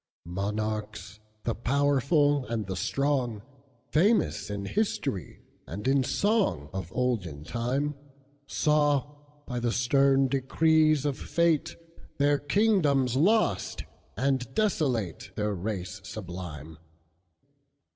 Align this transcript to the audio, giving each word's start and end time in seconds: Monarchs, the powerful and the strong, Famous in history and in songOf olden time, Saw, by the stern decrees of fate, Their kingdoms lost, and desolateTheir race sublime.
Monarchs, 0.25 1.19
the 1.43 1.53
powerful 1.53 2.47
and 2.47 2.65
the 2.65 2.75
strong, 2.75 3.43
Famous 3.91 4.49
in 4.49 4.65
history 4.65 5.43
and 5.67 5.87
in 5.87 6.01
songOf 6.01 6.87
olden 6.91 7.43
time, 7.43 7.93
Saw, 8.47 9.05
by 9.45 9.59
the 9.59 9.71
stern 9.71 10.27
decrees 10.27 11.05
of 11.05 11.19
fate, 11.19 11.75
Their 12.17 12.39
kingdoms 12.39 13.15
lost, 13.15 13.83
and 14.17 14.39
desolateTheir 14.55 15.53
race 15.55 16.01
sublime. 16.03 16.79